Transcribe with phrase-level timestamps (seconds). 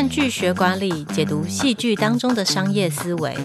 [0.00, 3.36] 看剧学管理，解读戏剧当中的商业思维。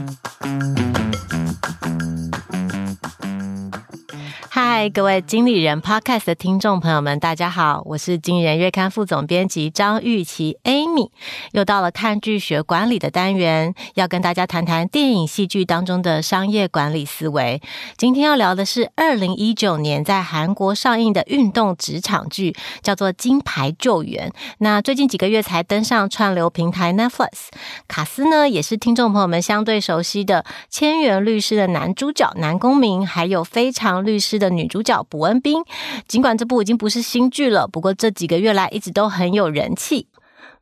[4.78, 11.12] 嗨，各位经理人 Podcast 的听众朋友们，大家好，我是经理人月刊副总编辑张玉琪 Amy，
[11.54, 17.62] 又到了看剧学管理的单元，要跟大家谈谈电影戏剧当中的商业管理思维。
[17.96, 24.30] 今天要聊的是二零一九年在韩国上映的运动职场剧，叫做《金牌救援》。
[24.58, 27.48] 那最近几个月才登上串流平台 Netflix，
[27.88, 34.52] 卡斯呢也是听众朋友们相对熟悉的《千元律师》的男主角南公民，还有《非常律师》的。
[34.56, 35.64] 女主角朴恩彬，
[36.08, 40.08] 尽管这部已经不是新剧了，不过这几个月来一直都很有人气。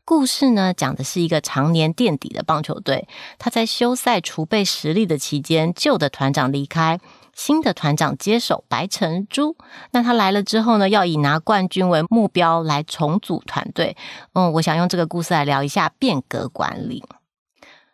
[0.06, 3.08] 故事呢，讲的是一个常年垫底的棒球队，
[3.40, 7.00] 他在休赛储备实力的期间，旧的团长离开，
[7.34, 9.56] 新的团长接手白成珠。
[9.92, 13.96] 那他来了之后呢，要以拿冠军为目标来重组团队。
[14.34, 17.02] 嗯，我想用这个故事来聊一下变革管理。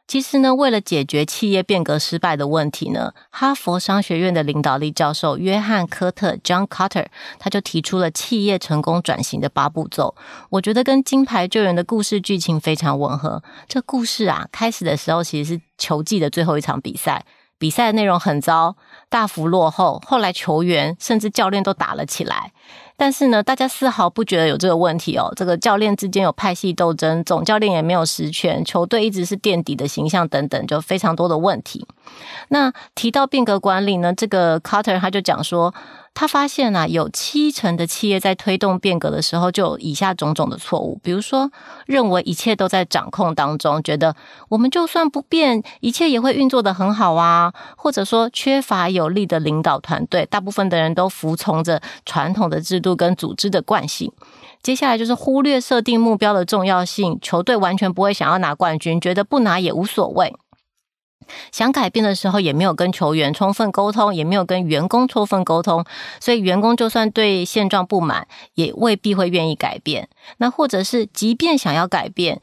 [0.10, 7.06] 其实呢，为了解决企业变革失败的问题呢，哈佛商学院的领导力教授约翰·科特 （John Carter）
[7.38, 10.16] 他就提出了企业成功转型的八步骤。
[10.50, 13.44] 我觉得跟《金牌救援》的故事剧情非常吻合。
[13.68, 17.24] 这故事啊，开始的时候其实是球季的最后一场比赛，
[17.60, 18.76] 比赛的内容很糟，
[19.10, 20.02] 大幅落后。
[20.08, 22.52] 后来球员甚至教练都打了起来。
[22.98, 25.32] 但是呢，大家丝毫不觉得有这个问题哦。
[25.36, 31.86] 这个教练之间有派系斗争，总教练也没有实权，球队一直是垫底的形象等等，就非常多的问题。
[32.50, 35.74] 那提到变革管理呢，这个 Carter 他就讲说。
[36.16, 41.50] 他发现啊，有七成的企业在推动变革的时候，就有以下种种的错误，比如说
[41.86, 44.14] 认为一切都在掌控当中，觉得
[44.50, 54.12] 我们就算不变，一切也会运作得很好啊，或者说缺乏有力的领导团队，大部分的人都服从着传统的制度跟组织的惯性。
[54.62, 60.36] 接下来就是忽略设定目标的重要性，球队完全不会想要拿冠军，觉得不拿也无所谓。
[61.52, 65.86] 想改变的时候，也没有跟球员充分沟通，也没有跟员工充分沟通，
[66.20, 70.10] 所以员工就算对现状不满，也未必会愿意改变。
[70.38, 72.42] 那或者是，即便想要改变，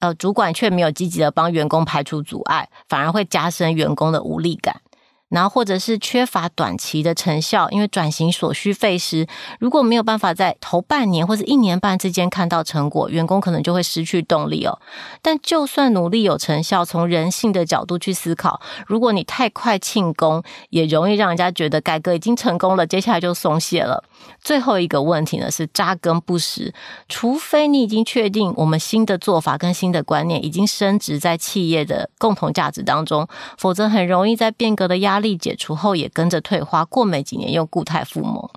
[0.00, 4.80] 呃，主管却没有积极的帮员工排除阻碍，反而会加深员工的无力感。
[5.28, 9.26] 然后或者是缺乏短期的成效，因为转型所需费时，
[9.58, 14.78] 如果没有办法在头半年或者一年半之间看到成果，员工可能就会失去动力哦。
[15.20, 24.04] 但就算努力有成效，从人性的角度去思考，如果你太快庆功，也容易让人家觉得改革已经成功了，接下来就松懈了。
[24.40, 26.72] 最后一个问题呢，是扎根不实，
[27.08, 33.26] 除非你已经确定我们新的做法跟新的观念已经升值在企业的共同价值当中，
[33.58, 38.48] 否则很容易在变革的压力解除后也跟着退化，过没几年又固态复萌。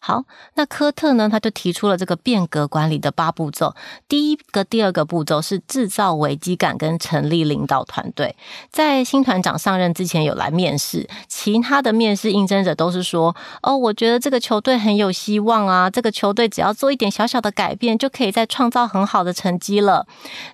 [0.00, 0.24] 好，
[0.54, 1.28] 那科特呢？
[1.28, 3.74] 他就提出了这个变革管理的八步骤。
[4.08, 8.34] 第一个、第二个步骤是制造危机感跟成立领导团队。
[8.70, 20.06] 在新团长上任之前有来面试，其他的面试应征者都是说：“哦，我觉得这个球队很有希望啊，这个球队只要做一点小小的改变，就可以再创造很好的成绩了。”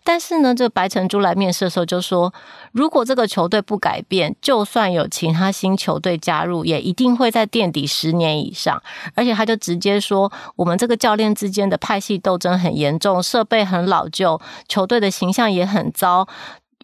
[0.04, 2.34] 但是呢，这白成珠来面试的时候就说
[2.72, 8.82] ：“如果这个球队不改变，就算有其他新球队加入，也一定会在垫底十年以上。”
[9.14, 16.26] 而且他就直接说，我们这个教练之间的派系斗争很严重，设备很老旧，球队的形象也很糟。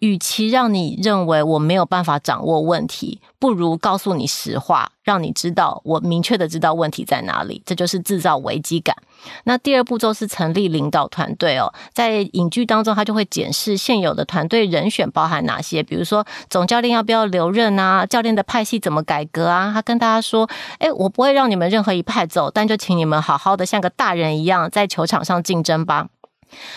[0.01, 7.63] 与其让你认为我没有办法掌握问题，不如告诉你实话，让你知道我明确的知道问题在哪里。
[7.65, 8.93] 这就是制造危机感。
[9.45, 19.71] 那第二步骤是成立领导团队哦，在影剧当中，他就会检视现有的团队人选包含哪些，比如说总教练要不要留任啊，教练的派系怎么改革啊。
[19.73, 20.49] 他跟大家说
[20.79, 26.07] ：“哎，我不会让你们任何一派走，但就请你们好好的像个大人一样，在球场上竞争吧。”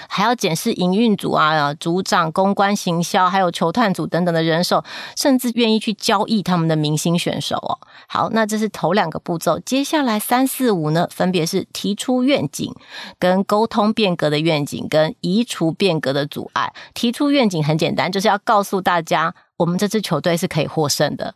[0.09, 4.85] 还要检视营运组啊、组长、公关、行销，还有球探组等等的人手，
[5.17, 7.79] 甚至愿意去交易他们的明星选手哦。
[8.07, 12.75] 好，那这是头两个步骤，接下来三四五呢，分别是提出愿景、
[13.19, 16.73] 跟沟通变革的愿景、跟移除变革的阻碍。
[16.95, 21.35] 提出愿景很简单，就是要告诉大家，我们这支球队是可以获胜的。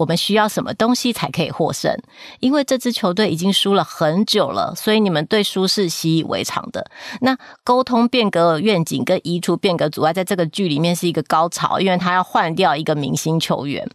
[0.00, 1.94] 我们需要什么东西才可以获胜？
[2.38, 6.90] 因为这支球队已经输了很久了，所以你们对输是习以为常的。
[7.20, 13.86] 那沟通变革愿景跟移除变革阻碍，在这个剧里面是一个高潮，因为他要换掉一个明星球员。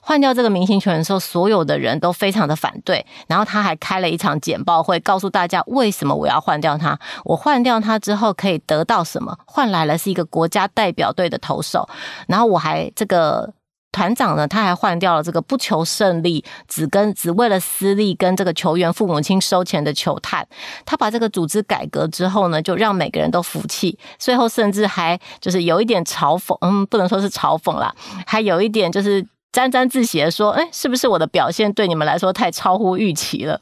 [0.00, 3.06] 换掉这个明星球员的时候，所有的人都非常的反对。
[3.28, 6.98] 然后他还开了一场简报会，告诉大家为什么我要换掉他。
[7.24, 9.38] 我换掉他之后可以得到什么？
[9.46, 11.88] 换来了是一个国家代表队的投手。
[12.26, 13.54] 然后我还这个。
[13.92, 20.48] 团长呢，他还换掉了这个不求胜利，只跟只为了私利跟这个球员父母亲收钱的球探。
[20.86, 23.98] 他把这个组织改革之后呢，就让每个人都服气。
[24.18, 27.94] 最后甚至还就是有一点嘲讽，嗯，不能说是嘲讽啦，
[28.26, 33.60] 还有一点就是沾沾自喜的说，哎，是不是我的表现对你们来说太超乎预期了？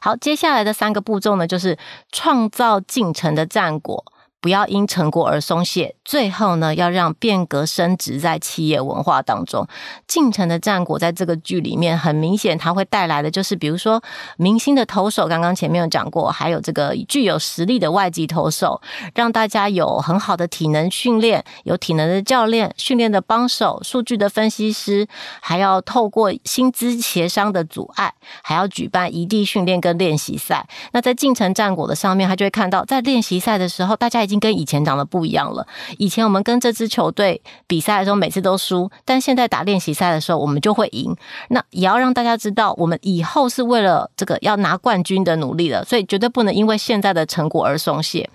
[0.00, 1.78] 好，接下来的三个步骤呢，就是
[2.12, 4.04] 创造进程的战果。
[4.44, 5.96] 不要因成果而松懈。
[6.04, 9.66] 最后呢，要让变革升值在企业文化当中。
[10.06, 14.02] 进程的战果在这个剧里面很明显，它会带来的就是，比如说
[14.36, 18.82] 明星的投手，刚刚前面有讲过，还有这个具有实力的外籍投手，
[19.14, 25.08] 让大家有很好的体能训练，有体能的教练、训练的帮手、数据的分析师，
[25.40, 28.12] 还要透过薪资协商的阻碍，
[28.42, 30.68] 还要举办异地训练跟练习赛。
[30.92, 34.33] 那在进程战果的上面，他就会看到，在练习赛的时候，大家已经。
[34.38, 35.66] 跟以前长得不一样了。
[35.98, 41.14] 以前我们跟这支球队比赛的时候，每次都输，但现在打练习赛的时候，我们就会赢。
[41.48, 48.28] 那也要让大家知道，我们以后是为了这个要拿冠军的努力了，所以绝对不能因为现在的成果而松懈。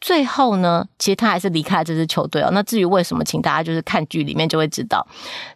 [0.00, 2.50] 最后呢，其实他还是离开了这支球队哦。
[2.52, 5.06] 那至于为什么，请大家就是看剧里面就会知道。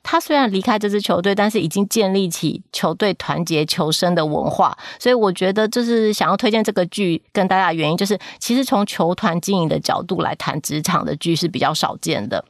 [0.03, 4.77] 他虽然离开这支球队，但是已经建立起球队团结求生的文化。
[4.99, 12.45] 所以我觉得，就是想要推荐这个剧跟大家的原因，就是其实从球团经营的角度来谈职场的剧是比较少见的。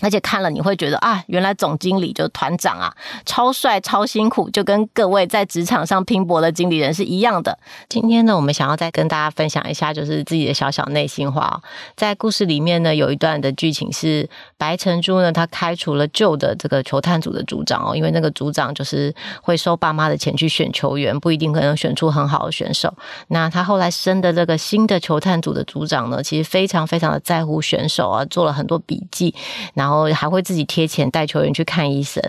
[0.00, 2.94] 而且看了你会觉得啊，原来总经理就是团长啊，
[3.26, 7.58] 超帅超辛苦，就跟各位在职场上拼搏的经理人是一样的。
[7.88, 11.60] 今天呢，我们想要再跟大家分享一下，就是自己的小小内心话。
[11.96, 19.12] 在故事里面呢，有一段的剧情是白成珠呢，他开除了旧的这个球探组的组长哦，因为那个组长就是
[19.42, 22.94] 会收爸妈的钱去选球员，不一定可能选出很好的选手。
[23.26, 29.34] 那他后来升的这个新的球探组的组长呢，其实非常非常的在乎选手啊，做了很多笔记，
[29.74, 29.87] 然后。
[29.88, 32.22] 然后还会自己贴钱带球员去看医生。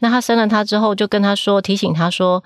[0.00, 2.42] 那他生了他之后，就跟他说，提醒他说。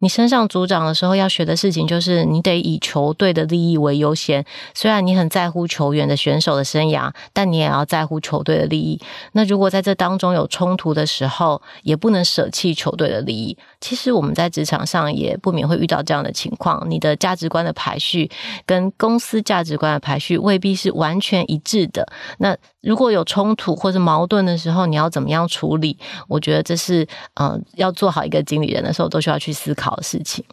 [0.00, 4.44] 你升上组长的时候，要学的事情就是你得以球队的利益为优先。
[4.72, 9.00] 虽然你很在乎球员的选手的生涯，但你也要在乎球队的利益。
[9.32, 13.58] 那如果在这当中有冲突的时候，也不能舍弃球队的利益。
[13.80, 18.30] 其实我们在职场上也不免会遇到这样的情况：你的价值观的排序
[18.64, 22.06] 跟公司价值观的排序未必是完全一致的。
[22.38, 25.98] 那如果有冲突或者矛盾的时候，你要怎么样处理？
[26.28, 27.02] 我觉得这是
[27.34, 29.96] 嗯、呃，要做好一个经理人的时候都需要去思考。
[29.96, 30.44] 的事情。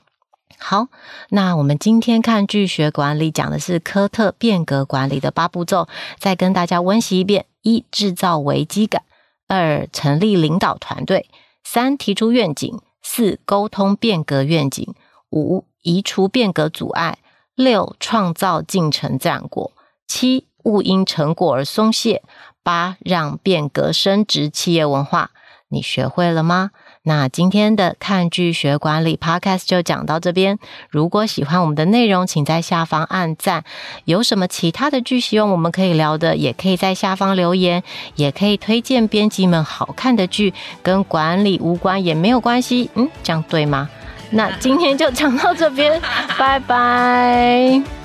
[0.57, 0.88] 好，
[1.30, 5.88] 那我们今天看剧学管理讲的是科特变革管理的八步骤，
[6.18, 9.01] 再跟大家温习一遍：一、制造危机感；
[9.48, 11.25] 二、成立领导团队；
[11.63, 14.94] 三、提出愿景；四、沟通变革愿景；
[15.30, 17.18] 五、移除变革阻碍；
[17.54, 19.72] 六、创造进程战果；
[20.07, 22.21] 七、勿因成果而松懈；
[22.62, 25.31] 八、让变革深植企业文化。
[25.69, 26.69] 你学会了吗？
[27.07, 30.57] 那今天的看剧学管理 Podcast 就讲到这边。
[30.89, 33.63] 如果喜欢我们的内容，请在下方按赞。
[34.06, 37.83] 有什么其他的剧希望我们可以聊的，也可以在下方留言，
[38.15, 42.89] 也可以推荐编辑们好看的剧，跟管理无关也没有关系。
[42.95, 43.89] 嗯，这样对吗？
[44.31, 46.01] 那今天就讲到这边，
[46.38, 48.05] 拜拜。